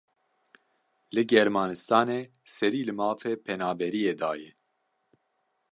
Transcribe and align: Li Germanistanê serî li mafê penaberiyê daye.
Li 1.15 1.23
Germanistanê 1.31 2.21
serî 2.55 2.81
li 2.87 2.93
mafê 2.99 3.33
penaberiyê 3.45 4.13
daye. 4.21 4.51